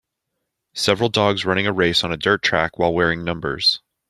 Several 0.73 1.09
dogs 1.09 1.45
running 1.45 1.67
a 1.67 1.71
race 1.71 2.03
on 2.03 2.11
a 2.11 2.17
dirt 2.17 2.41
track 2.41 2.79
while 2.79 2.91
wearing 2.91 3.23
numbers. 3.23 3.83